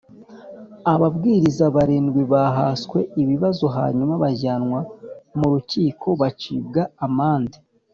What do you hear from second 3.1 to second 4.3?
ibibazo hanyuma